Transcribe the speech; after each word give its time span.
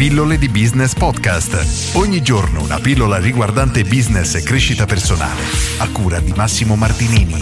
Pillole 0.00 0.38
di 0.38 0.48
Business 0.48 0.94
Podcast. 0.94 1.94
Ogni 1.94 2.22
giorno 2.22 2.62
una 2.62 2.78
pillola 2.78 3.18
riguardante 3.18 3.82
business 3.82 4.34
e 4.34 4.42
crescita 4.42 4.86
personale. 4.86 5.42
A 5.80 5.90
cura 5.90 6.20
di 6.20 6.32
Massimo 6.34 6.74
Martinini. 6.74 7.34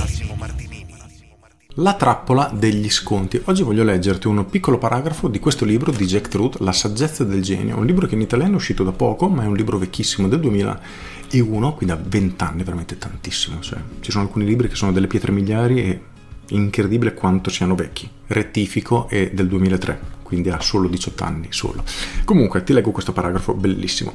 La 1.77 1.95
trappola 1.95 2.51
degli 2.53 2.91
sconti. 2.91 3.41
Oggi 3.45 3.63
voglio 3.63 3.85
leggerti 3.85 4.27
un 4.27 4.45
piccolo 4.47 4.77
paragrafo 4.77 5.29
di 5.29 5.39
questo 5.39 5.65
libro 5.65 5.93
di 5.93 6.05
Jack 6.05 6.27
Truth, 6.27 6.59
La 6.59 6.73
saggezza 6.73 7.23
del 7.23 7.43
genio, 7.43 7.79
un 7.79 7.87
libro 7.87 8.09
che 8.09 8.17
in 8.17 8.23
italiano 8.23 8.55
è 8.55 8.57
uscito 8.57 8.83
da 8.83 8.91
poco, 8.91 9.29
ma 9.29 9.45
è 9.45 9.47
un 9.47 9.55
libro 9.55 9.79
vecchissimo 9.79 10.27
del 10.27 10.41
2001, 10.41 11.75
quindi 11.75 11.95
da 11.95 12.03
20 12.05 12.43
anni, 12.43 12.65
veramente 12.65 12.99
tantissimo. 12.99 13.61
Cioè, 13.61 13.79
ci 14.01 14.11
sono 14.11 14.25
alcuni 14.25 14.45
libri 14.45 14.67
che 14.67 14.75
sono 14.75 14.91
delle 14.91 15.07
pietre 15.07 15.31
miliari 15.31 15.81
e 15.81 16.01
incredibile 16.49 17.15
quanto 17.15 17.51
siano 17.51 17.77
vecchi. 17.77 18.11
Rettifico 18.27 19.09
è 19.09 19.31
del 19.33 19.47
2003, 19.47 20.01
quindi 20.29 20.51
ha 20.51 20.61
solo 20.61 20.89
18 20.89 21.25
anni, 21.25 21.47
solo. 21.49 21.83
Comunque, 22.27 22.63
ti 22.63 22.75
leggo 22.75 22.91
questo 22.91 23.15
paragrafo 23.15 23.55
bellissimo 23.55 24.13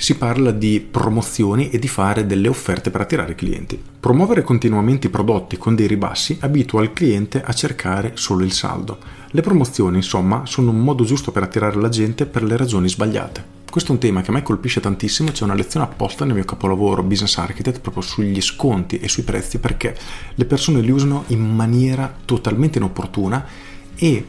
si 0.00 0.16
parla 0.16 0.50
di 0.50 0.80
promozioni 0.80 1.68
e 1.68 1.78
di 1.78 1.86
fare 1.86 2.24
delle 2.24 2.48
offerte 2.48 2.90
per 2.90 3.02
attirare 3.02 3.34
clienti. 3.34 3.78
Promuovere 4.00 4.42
continuamente 4.42 5.08
i 5.08 5.10
prodotti 5.10 5.58
con 5.58 5.74
dei 5.74 5.86
ribassi 5.86 6.38
abitua 6.40 6.82
il 6.82 6.94
cliente 6.94 7.42
a 7.42 7.52
cercare 7.52 8.12
solo 8.14 8.42
il 8.42 8.52
saldo. 8.52 8.96
Le 9.30 9.42
promozioni, 9.42 9.96
insomma, 9.96 10.46
sono 10.46 10.70
un 10.70 10.78
modo 10.78 11.04
giusto 11.04 11.32
per 11.32 11.42
attirare 11.42 11.78
la 11.78 11.90
gente 11.90 12.24
per 12.24 12.44
le 12.44 12.56
ragioni 12.56 12.88
sbagliate. 12.88 13.58
Questo 13.70 13.90
è 13.90 13.94
un 13.94 14.00
tema 14.00 14.22
che 14.22 14.30
a 14.30 14.32
me 14.32 14.42
colpisce 14.42 14.80
tantissimo, 14.80 15.32
c'è 15.32 15.44
una 15.44 15.52
lezione 15.52 15.84
apposta 15.84 16.24
nel 16.24 16.34
mio 16.34 16.44
capolavoro 16.44 17.02
Business 17.02 17.36
Architect 17.36 17.80
proprio 17.80 18.02
sugli 18.02 18.40
sconti 18.40 18.98
e 18.98 19.06
sui 19.06 19.22
prezzi 19.22 19.58
perché 19.58 19.94
le 20.34 20.44
persone 20.46 20.80
li 20.80 20.90
usano 20.90 21.24
in 21.26 21.46
maniera 21.54 22.10
totalmente 22.24 22.78
inopportuna 22.78 23.46
e 23.96 24.24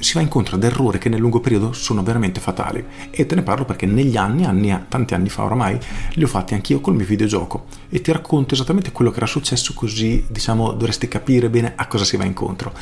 si 0.00 0.14
va 0.14 0.20
incontro 0.20 0.56
ad 0.56 0.64
errori 0.64 0.98
che 0.98 1.08
nel 1.08 1.20
lungo 1.20 1.40
periodo 1.40 1.72
sono 1.72 2.02
veramente 2.02 2.40
fatali 2.40 2.84
e 3.10 3.26
te 3.26 3.34
ne 3.34 3.42
parlo 3.42 3.64
perché 3.64 3.86
negli 3.86 4.16
anni, 4.16 4.44
anni 4.44 4.76
tanti 4.88 5.14
anni 5.14 5.28
fa 5.28 5.44
oramai, 5.44 5.78
li 6.14 6.24
ho 6.24 6.26
fatti 6.26 6.54
anch'io 6.54 6.80
col 6.80 6.94
mio 6.94 7.06
videogioco 7.06 7.66
e 7.88 8.00
ti 8.00 8.12
racconto 8.12 8.54
esattamente 8.54 8.92
quello 8.92 9.10
che 9.10 9.16
era 9.18 9.26
successo 9.26 9.74
così 9.74 10.24
diciamo 10.28 10.72
dovresti 10.72 11.08
capire 11.08 11.50
bene 11.50 11.72
a 11.76 11.86
cosa 11.86 12.04
si 12.04 12.16
va 12.16 12.24
incontro. 12.24 12.72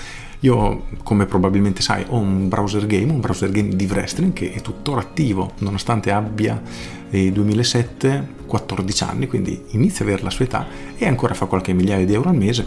Io, 0.40 0.84
come 1.02 1.24
probabilmente 1.24 1.80
sai, 1.80 2.04
ho 2.08 2.18
un 2.18 2.48
browser 2.48 2.86
game, 2.86 3.10
un 3.10 3.20
browser 3.20 3.50
game 3.50 3.74
di 3.74 3.86
wrestling 3.86 4.32
che 4.34 4.52
è 4.52 4.60
tuttora 4.60 5.00
attivo 5.00 5.52
nonostante 5.58 6.12
abbia 6.12 6.60
eh, 7.08 7.32
2007 7.32 8.34
14 8.46 9.04
anni, 9.04 9.26
quindi 9.26 9.64
inizia 9.70 10.04
ad 10.04 10.10
avere 10.10 10.22
la 10.22 10.30
sua 10.30 10.44
età 10.44 10.66
e 10.96 11.06
ancora 11.06 11.34
fa 11.34 11.46
qualche 11.46 11.72
migliaio 11.72 12.04
di 12.04 12.12
euro 12.12 12.28
al 12.28 12.36
mese. 12.36 12.66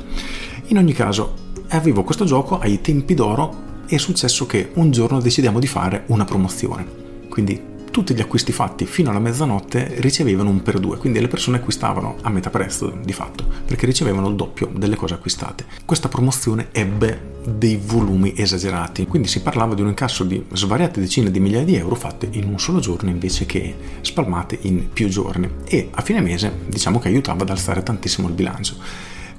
In 0.68 0.78
ogni 0.78 0.94
caso, 0.94 1.36
avevo 1.70 2.04
questo 2.04 2.26
gioco 2.26 2.58
ai 2.60 2.82
tempi 2.82 3.14
d'oro 3.14 3.68
è 3.96 3.98
successo 3.98 4.46
che 4.46 4.70
un 4.76 4.92
giorno 4.92 5.20
decidiamo 5.20 5.60
di 5.60 5.68
fare 5.68 6.04
una 6.08 6.24
promozione. 6.24 6.86
Quindi 7.28 7.78
tutti 7.90 8.14
gli 8.14 8.22
acquisti 8.22 8.52
fatti 8.52 8.86
fino 8.86 9.10
alla 9.10 9.20
mezzanotte 9.20 9.96
ricevevano 9.98 10.52
un 10.52 10.62
per 10.62 10.80
due, 10.80 10.98
quindi 10.98 11.20
le 11.20 11.28
persone 11.28 11.58
acquistavano 11.58 12.18
a 12.22 12.30
metà 12.30 12.52
prezzo 12.52 12.96
di 13.04 13.14
fatto, 13.14 13.44
perché 13.66 13.88
ricevevano 13.88 14.30
il 14.30 14.36
doppio 14.36 14.72
delle 14.74 14.96
cose 14.96 15.16
acquistate. 15.16 15.66
Questa 15.86 16.08
promozione 16.08 16.68
ebbe 16.72 17.38
dei 17.48 17.80
volumi 17.84 18.34
esagerati, 18.38 19.08
quindi 19.08 19.28
si 19.28 19.42
parlava 19.42 19.74
di 19.74 19.82
un 19.82 19.88
incasso 19.88 20.24
di 20.24 20.46
svariate 20.54 21.00
decine 21.00 21.32
di 21.32 21.40
migliaia 21.40 21.66
di 21.66 21.76
euro 21.76 21.96
fatte 21.96 22.28
in 22.32 22.48
un 22.48 22.60
solo 22.60 22.80
giorno 22.80 23.10
invece 23.10 23.48
che 23.48 23.76
spalmate 24.02 24.60
in 24.62 24.90
più 24.94 25.08
giorni 25.08 25.50
e 25.66 25.90
a 25.92 26.02
fine 26.02 26.22
mese 26.22 26.52
diciamo 26.68 27.00
che 27.00 27.08
aiutava 27.08 27.42
ad 27.42 27.50
alzare 27.50 27.82
tantissimo 27.82 28.28
il 28.28 28.36
bilancio. 28.36 28.76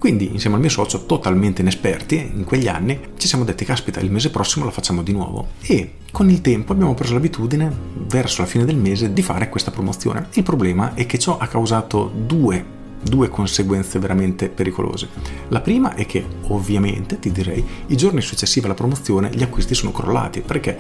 Quindi, 0.01 0.31
insieme 0.33 0.55
al 0.55 0.63
mio 0.63 0.71
socio, 0.71 1.05
totalmente 1.05 1.61
inesperti 1.61 2.31
in 2.35 2.45
quegli 2.45 2.69
anni, 2.69 2.99
ci 3.19 3.29
siamo 3.29 3.45
detti, 3.45 3.67
caspita, 3.67 4.01
il 4.01 4.11
mese 4.11 4.31
prossimo 4.31 4.65
la 4.65 4.71
facciamo 4.71 5.03
di 5.03 5.13
nuovo. 5.13 5.49
E 5.61 5.97
con 6.11 6.31
il 6.31 6.41
tempo 6.41 6.73
abbiamo 6.73 6.95
preso 6.95 7.13
l'abitudine, 7.13 7.71
verso 8.07 8.41
la 8.41 8.49
fine 8.49 8.65
del 8.65 8.79
mese, 8.79 9.13
di 9.13 9.21
fare 9.21 9.51
questa 9.51 9.71
promozione. 9.71 10.29
Il 10.33 10.43
problema 10.43 10.95
è 10.95 11.05
che 11.05 11.19
ciò 11.19 11.37
ha 11.37 11.47
causato 11.47 12.11
due 12.15 12.79
due 13.03 13.29
conseguenze 13.29 13.99
veramente 13.99 14.49
pericolose. 14.49 15.09
La 15.49 15.61
prima 15.61 15.95
è 15.95 16.07
che, 16.07 16.25
ovviamente, 16.49 17.19
ti 17.19 17.33
direi, 17.33 17.65
i 17.87 17.97
giorni 17.97 18.21
successivi 18.21 18.67
alla 18.67 18.75
promozione 18.75 19.31
gli 19.33 19.43
acquisti 19.43 19.75
sono 19.75 19.93
crollati, 19.93 20.41
perché 20.41 20.77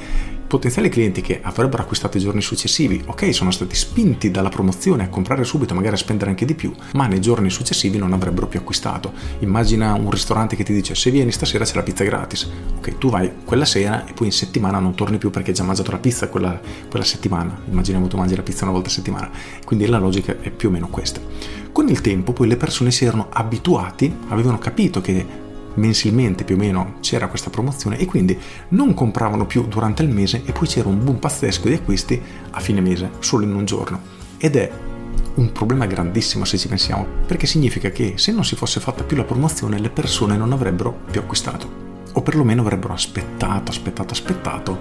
potenziali 0.50 0.88
clienti 0.88 1.20
che 1.20 1.38
avrebbero 1.41 1.82
acquistato 1.82 2.16
i 2.16 2.20
giorni 2.20 2.42
successivi, 2.42 3.00
ok, 3.06 3.32
sono 3.32 3.53
stati 3.53 3.76
spinti 3.76 4.32
dalla 4.32 4.48
promozione 4.48 5.04
a 5.04 5.09
comprare 5.09 5.44
subito, 5.44 5.75
magari 5.75 5.94
a 5.94 5.98
spendere 5.98 6.30
anche 6.30 6.44
di 6.44 6.54
più, 6.54 6.75
ma 6.94 7.06
nei 7.06 7.20
giorni 7.20 7.50
successivi 7.50 7.98
non 7.98 8.12
avrebbero 8.12 8.48
più 8.48 8.59
acquistato. 8.59 9.12
Immagina 9.38 9.94
un 9.94 10.10
ristorante 10.10 10.56
che 10.56 10.64
ti 10.64 10.72
dice 10.72 10.97
se 10.97 11.12
vieni 11.12 11.30
stasera 11.30 11.64
c'è 11.64 11.76
la 11.76 11.84
pizza 11.84 12.03
gratis. 12.03 12.50
Ok, 12.78 12.98
tu 12.98 13.10
vai 13.10 13.30
quella 13.44 13.64
sera 13.64 14.04
e 14.06 14.12
poi 14.12 14.26
in 14.26 14.32
settimana 14.32 14.80
non 14.80 14.97
torni 14.97 15.19
più 15.19 15.30
perché 15.30 15.50
hai 15.50 15.56
già 15.56 15.62
mangiato 15.62 15.92
la 15.92 15.98
pizza 15.98 16.28
quella, 16.28 16.60
quella 16.88 17.04
settimana. 17.04 17.56
Immaginiamo 17.70 18.09
tu 18.09 18.16
mangi 18.16 18.34
la 18.34 18.42
pizza 18.42 18.64
una 18.64 18.72
volta 18.72 18.88
a 18.88 18.92
settimana. 18.92 19.30
Quindi 19.64 19.86
la 19.86 19.98
logica 19.98 20.36
è 20.41 20.50
più 20.50 20.69
o 20.69 20.72
meno 20.72 20.88
questa. 20.88 21.20
Con 21.72 21.88
il 21.88 22.00
tempo 22.00 22.32
poi 22.32 22.48
le 22.48 22.56
persone 22.56 22.91
si 22.91 23.04
erano 23.04 23.28
abituati, 23.31 24.14
avevano 24.28 24.58
capito 24.58 25.00
che 25.00 25.48
mensilmente 25.75 26.44
più 26.44 26.56
o 26.56 26.58
meno 26.58 26.94
c'era 27.00 27.28
questa 27.28 27.50
promozione 27.50 27.97
e 27.97 28.06
quindi 28.06 28.36
non 28.70 28.92
compravano 28.92 29.47
più 29.47 29.66
durante 29.66 30.03
il 30.03 30.09
mese 30.09 30.42
e 30.44 30.53
poi 30.53 30.66
c'era 30.66 30.88
un 30.88 31.03
boom 31.03 31.19
pazzesco 31.19 31.69
di 31.69 31.75
acquisti 31.75 32.20
a 32.50 32.60
fine 32.60 32.80
mese, 32.80 33.10
solo 33.20 33.44
in 33.44 33.54
un 33.54 33.64
giorno. 33.64 34.00
Ed 34.36 34.56
è 34.56 34.70
un 35.34 35.53
problema 35.53 35.86
grandissimo 35.86 36.44
se 36.44 36.59
ci 36.59 36.69
pensiamo, 36.69 37.06
perché 37.26 37.47
significa 37.47 37.91
che 37.91 38.14
se 38.16 38.32
non 38.32 38.44
si 38.44 38.56
fosse 38.56 38.80
fatta 38.80 39.04
più 39.04 39.16
la 39.16 39.25
promozione 39.25 39.78
le 39.78 39.91
persone 39.91 40.36
non 40.36 40.53
avrebbero 40.53 41.03
più 41.10 41.20
acquistato 41.20 41.88
o 42.12 42.22
perlomeno 42.22 42.62
avrebbero 42.62 42.92
aspettato, 42.92 43.70
aspettato, 43.70 44.12
aspettato 44.12 44.78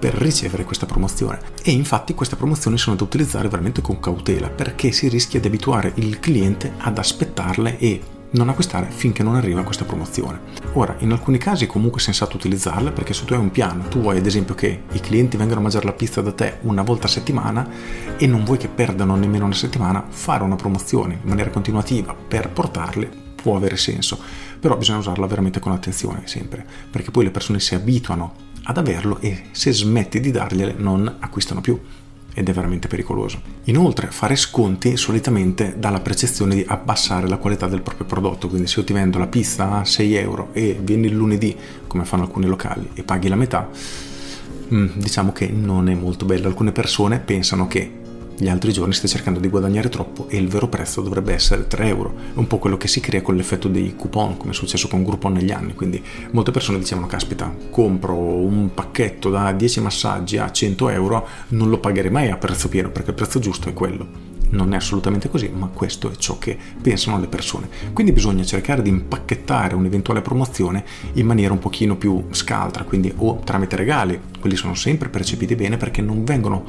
per 0.00 0.14
ricevere 0.14 0.64
questa 0.64 0.86
promozione. 0.86 1.38
E 1.62 1.70
infatti 1.70 2.14
queste 2.14 2.36
promozioni 2.36 2.78
sono 2.78 2.96
da 2.96 3.04
utilizzare 3.04 3.48
veramente 3.48 3.82
con 3.82 4.00
cautela 4.00 4.48
perché 4.48 4.90
si 4.90 5.08
rischia 5.08 5.38
di 5.38 5.46
abituare 5.46 5.92
il 5.96 6.18
cliente 6.18 6.72
ad 6.78 6.98
aspettarle 6.98 7.78
e 7.78 8.00
non 8.32 8.48
acquistare 8.48 8.88
finché 8.90 9.22
non 9.22 9.34
arriva 9.34 9.62
questa 9.62 9.84
promozione. 9.84 10.40
Ora, 10.74 10.94
in 11.00 11.10
alcuni 11.10 11.38
casi 11.38 11.64
è 11.64 11.66
comunque 11.66 12.00
sensato 12.00 12.36
utilizzarle 12.36 12.92
perché 12.92 13.12
se 13.12 13.24
tu 13.24 13.34
hai 13.34 13.40
un 13.40 13.50
piano, 13.50 13.88
tu 13.88 14.00
vuoi 14.00 14.18
ad 14.18 14.26
esempio 14.26 14.54
che 14.54 14.82
i 14.92 15.00
clienti 15.00 15.36
vengano 15.36 15.60
a 15.60 15.62
mangiare 15.62 15.86
la 15.86 15.92
pizza 15.92 16.20
da 16.20 16.32
te 16.32 16.58
una 16.62 16.82
volta 16.82 17.06
a 17.06 17.10
settimana 17.10 17.68
e 18.16 18.26
non 18.26 18.44
vuoi 18.44 18.58
che 18.58 18.68
perdano 18.68 19.16
nemmeno 19.16 19.44
una 19.44 19.54
settimana, 19.54 20.04
fare 20.08 20.44
una 20.44 20.56
promozione 20.56 21.14
in 21.14 21.28
maniera 21.28 21.50
continuativa 21.50 22.14
per 22.14 22.50
portarli 22.50 23.28
può 23.40 23.56
avere 23.56 23.76
senso, 23.76 24.18
però 24.60 24.76
bisogna 24.76 24.98
usarla 24.98 25.26
veramente 25.26 25.60
con 25.60 25.72
attenzione 25.72 26.22
sempre, 26.26 26.64
perché 26.90 27.10
poi 27.10 27.24
le 27.24 27.30
persone 27.30 27.58
si 27.58 27.74
abituano 27.74 28.48
ad 28.64 28.76
averlo 28.76 29.20
e 29.20 29.44
se 29.52 29.72
smetti 29.72 30.20
di 30.20 30.30
dargliele 30.30 30.74
non 30.76 31.16
acquistano 31.18 31.60
più 31.60 31.78
ed 32.32 32.48
è 32.48 32.52
veramente 32.52 32.88
pericoloso. 32.88 33.40
Inoltre 33.64 34.08
fare 34.10 34.36
sconti 34.36 34.96
solitamente 34.96 35.74
dà 35.78 35.90
la 35.90 36.00
percezione 36.00 36.54
di 36.54 36.64
abbassare 36.66 37.28
la 37.28 37.38
qualità 37.38 37.66
del 37.66 37.82
proprio 37.82 38.06
prodotto, 38.06 38.48
quindi 38.48 38.66
se 38.68 38.80
io 38.80 38.86
ti 38.86 38.92
vendo 38.92 39.18
la 39.18 39.26
pizza 39.26 39.80
a 39.80 39.84
6 39.84 40.14
euro 40.14 40.48
e 40.52 40.78
vieni 40.80 41.06
il 41.06 41.14
lunedì, 41.14 41.56
come 41.86 42.04
fanno 42.04 42.22
alcuni 42.22 42.46
locali, 42.46 42.90
e 42.94 43.02
paghi 43.02 43.28
la 43.28 43.36
metà, 43.36 43.68
mm, 44.72 44.88
diciamo 44.94 45.32
che 45.32 45.48
non 45.48 45.88
è 45.88 45.94
molto 45.94 46.24
bello. 46.24 46.46
Alcune 46.46 46.72
persone 46.72 47.18
pensano 47.18 47.66
che 47.66 47.98
gli 48.40 48.48
altri 48.48 48.72
giorni 48.72 48.94
stai 48.94 49.10
cercando 49.10 49.38
di 49.38 49.48
guadagnare 49.48 49.90
troppo 49.90 50.26
e 50.28 50.38
il 50.38 50.48
vero 50.48 50.66
prezzo 50.66 51.02
dovrebbe 51.02 51.34
essere 51.34 51.66
3 51.66 51.86
euro. 51.88 52.14
È 52.34 52.38
un 52.38 52.46
po' 52.46 52.56
quello 52.56 52.78
che 52.78 52.88
si 52.88 52.98
crea 53.00 53.20
con 53.20 53.36
l'effetto 53.36 53.68
dei 53.68 53.94
coupon, 53.94 54.38
come 54.38 54.52
è 54.52 54.54
successo 54.54 54.88
con 54.88 55.04
Groupon 55.04 55.34
negli 55.34 55.50
anni. 55.50 55.74
Quindi 55.74 56.02
molte 56.30 56.50
persone 56.50 56.78
dicevano, 56.78 57.06
caspita, 57.06 57.54
compro 57.68 58.16
un 58.16 58.70
pacchetto 58.72 59.28
da 59.28 59.52
10 59.52 59.82
massaggi 59.82 60.38
a 60.38 60.50
100 60.50 60.88
euro, 60.88 61.28
non 61.48 61.68
lo 61.68 61.76
pagherei 61.80 62.10
mai 62.10 62.30
a 62.30 62.38
prezzo 62.38 62.70
pieno 62.70 62.88
perché 62.88 63.10
il 63.10 63.16
prezzo 63.16 63.40
giusto 63.40 63.68
è 63.68 63.74
quello 63.74 64.28
non 64.50 64.72
è 64.72 64.76
assolutamente 64.76 65.28
così, 65.28 65.48
ma 65.48 65.68
questo 65.68 66.10
è 66.10 66.16
ciò 66.16 66.36
che 66.36 66.58
pensano 66.82 67.20
le 67.20 67.28
persone. 67.28 67.68
Quindi 67.92 68.10
bisogna 68.10 68.42
cercare 68.42 68.82
di 68.82 68.88
impacchettare 68.88 69.76
un'eventuale 69.76 70.22
promozione 70.22 70.84
in 71.12 71.26
maniera 71.26 71.52
un 71.52 71.60
pochino 71.60 71.96
più 71.96 72.24
scaltra, 72.30 72.82
quindi 72.82 73.12
o 73.18 73.40
tramite 73.44 73.76
regali, 73.76 74.18
quelli 74.40 74.56
sono 74.56 74.74
sempre 74.74 75.08
percepiti 75.08 75.54
bene 75.54 75.76
perché 75.76 76.02
non 76.02 76.24
vengono 76.24 76.64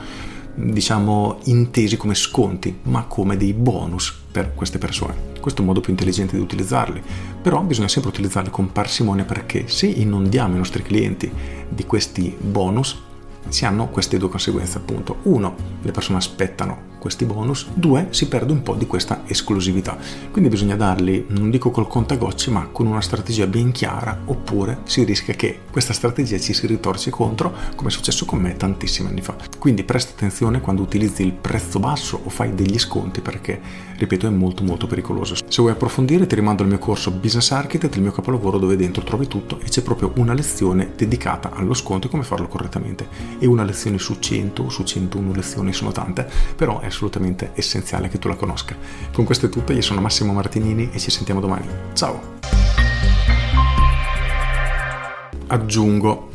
diciamo 0.53 1.39
intesi 1.45 1.97
come 1.97 2.15
sconti, 2.15 2.79
ma 2.83 3.05
come 3.05 3.37
dei 3.37 3.53
bonus 3.53 4.13
per 4.31 4.53
queste 4.53 4.77
persone. 4.77 5.29
Questo 5.39 5.59
è 5.59 5.61
un 5.61 5.69
modo 5.69 5.81
più 5.81 5.91
intelligente 5.91 6.35
di 6.35 6.41
utilizzarli, 6.41 7.01
però 7.41 7.61
bisogna 7.61 7.87
sempre 7.87 8.11
utilizzarli 8.11 8.49
con 8.49 8.71
parsimonia 8.71 9.25
perché 9.25 9.67
se 9.67 9.87
inondiamo 9.87 10.55
i 10.55 10.57
nostri 10.57 10.83
clienti 10.83 11.31
di 11.67 11.85
questi 11.85 12.35
bonus 12.39 12.99
si 13.47 13.65
hanno 13.65 13.87
queste 13.87 14.17
due 14.17 14.29
conseguenze 14.29 14.77
appunto. 14.77 15.17
Uno, 15.23 15.55
le 15.81 15.91
persone 15.91 16.17
aspettano 16.17 16.90
questi 17.01 17.25
bonus, 17.25 17.65
due, 17.73 18.09
si 18.11 18.27
perde 18.27 18.51
un 18.51 18.61
po' 18.61 18.75
di 18.75 18.85
questa 18.85 19.23
esclusività. 19.25 19.97
Quindi 20.29 20.51
bisogna 20.51 20.75
darli, 20.75 21.25
non 21.29 21.49
dico 21.49 21.71
col 21.71 21.87
contagocci, 21.87 22.51
ma 22.51 22.67
con 22.71 22.85
una 22.85 23.01
strategia 23.01 23.47
ben 23.47 23.71
chiara, 23.71 24.21
oppure 24.25 24.81
si 24.83 25.03
rischia 25.03 25.33
che 25.33 25.61
questa 25.71 25.93
strategia 25.93 26.37
ci 26.37 26.53
si 26.53 26.67
ritorci 26.67 27.09
contro, 27.09 27.51
come 27.73 27.89
è 27.89 27.91
successo 27.91 28.25
con 28.25 28.39
me 28.39 28.55
tantissimi 28.55 29.09
anni 29.09 29.21
fa. 29.21 29.35
Quindi 29.57 29.83
presta 29.83 30.11
attenzione 30.11 30.61
quando 30.61 30.83
utilizzi 30.83 31.23
il 31.23 31.33
prezzo 31.33 31.79
basso 31.79 32.21
o 32.23 32.29
fai 32.29 32.53
degli 32.53 32.77
sconti 32.77 33.21
perché, 33.21 33.59
ripeto, 33.97 34.27
è 34.27 34.29
molto 34.29 34.63
molto 34.63 34.85
pericoloso. 34.85 35.33
Se 35.33 35.61
vuoi 35.61 35.71
approfondire 35.71 36.27
ti 36.27 36.35
rimando 36.35 36.61
al 36.61 36.69
mio 36.69 36.77
corso 36.77 37.09
Business 37.09 37.49
Architect, 37.49 37.95
il 37.95 38.03
mio 38.03 38.11
capolavoro 38.11 38.59
dove 38.59 38.75
dentro 38.75 39.01
trovi 39.01 39.25
tutto 39.25 39.59
e 39.59 39.69
c'è 39.69 39.81
proprio 39.81 40.11
una 40.17 40.33
lezione 40.33 40.91
dedicata 40.95 41.49
allo 41.51 41.73
sconto 41.73 42.05
e 42.05 42.09
come 42.11 42.21
farlo 42.21 42.47
correttamente. 42.47 43.07
E 43.39 43.47
una 43.47 43.63
lezione 43.63 43.97
su 43.97 44.19
100 44.19 44.61
o 44.61 44.69
su 44.69 44.83
101 44.83 45.33
lezioni 45.33 45.73
sono 45.73 45.91
tante, 45.91 46.29
però 46.55 46.79
è 46.79 46.89
assolutamente 46.91 47.51
essenziale 47.55 48.09
che 48.09 48.19
tu 48.19 48.27
la 48.27 48.35
conosca. 48.35 48.75
Con 49.11 49.25
questo 49.25 49.47
è 49.47 49.49
tutto, 49.49 49.73
io 49.73 49.81
sono 49.81 50.01
Massimo 50.01 50.33
Martinini 50.33 50.89
e 50.91 50.99
ci 50.99 51.09
sentiamo 51.09 51.39
domani. 51.39 51.67
Ciao! 51.93 52.39
Aggiungo, 55.47 56.29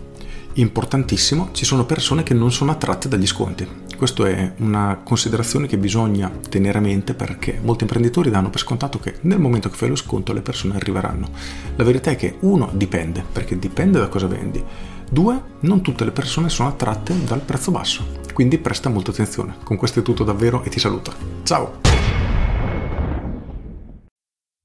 importantissimo, 0.55 1.51
ci 1.53 1.65
sono 1.65 1.87
persone 1.87 2.23
che 2.23 2.35
non 2.35 2.53
sono 2.53 2.73
attratte 2.73 3.09
dagli 3.09 3.27
sconti. 3.27 3.85
Questa 3.97 4.29
è 4.29 4.53
una 4.59 5.01
considerazione 5.03 5.67
che 5.67 5.79
bisogna 5.79 6.31
tenere 6.51 6.79
a 6.79 6.83
mente 6.83 7.15
perché 7.15 7.59
molti 7.63 7.85
imprenditori 7.85 8.29
danno 8.29 8.51
per 8.51 8.61
scontato 8.61 8.99
che 8.99 9.15
nel 9.23 9.39
momento 9.39 9.71
che 9.71 9.77
fai 9.77 9.89
lo 9.89 9.97
sconto 9.97 10.35
le 10.35 10.43
persone 10.43 10.75
arriveranno. 10.75 11.31
La 11.77 11.85
verità 11.85 12.11
è 12.11 12.17
che 12.17 12.37
uno 12.41 12.71
dipende, 12.75 13.25
perché 13.31 13.59
dipende 13.59 13.99
da 13.99 14.09
cosa 14.09 14.27
vendi. 14.27 14.63
Due, 15.09 15.41
non 15.61 15.81
tutte 15.81 16.05
le 16.05 16.11
persone 16.11 16.51
sono 16.51 16.69
attratte 16.69 17.15
dal 17.25 17.41
prezzo 17.41 17.71
basso. 17.71 18.26
Quindi 18.37 18.59
presta 18.59 18.91
molta 18.91 19.13
attenzione. 19.13 19.57
Con 19.63 19.79
questo 19.79 20.01
è 20.01 20.03
tutto 20.03 20.23
davvero 20.23 20.63
e 20.63 20.69
ti 20.69 20.79
saluto. 20.79 21.11
Ciao! 21.43 21.86